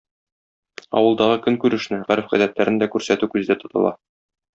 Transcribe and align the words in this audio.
Авылдагы 1.01 1.35
көнкүрешне, 1.43 1.99
гореф-гадәтләрне 2.07 2.81
дә 2.85 2.89
күрсәтү 2.95 3.31
күздә 3.35 3.59
тотыла. 3.65 3.93